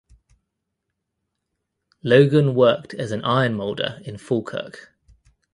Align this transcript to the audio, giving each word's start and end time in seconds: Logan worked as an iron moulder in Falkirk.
Logan 2.01 2.55
worked 2.55 2.95
as 2.95 3.11
an 3.11 3.23
iron 3.23 3.53
moulder 3.53 4.01
in 4.03 4.17
Falkirk. 4.17 4.91